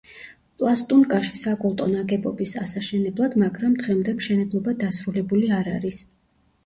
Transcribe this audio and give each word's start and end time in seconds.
პლასტუნკაში 0.61 1.33
საკულტო 1.41 1.85
ნაგებობის 1.91 2.55
ასაშენებლად, 2.63 3.37
მაგრამ 3.45 3.77
დღემდე 3.85 4.17
მშენებლობა 4.21 4.75
დასრულებული 4.85 5.53
არ 5.59 5.71
არის. 5.79 6.01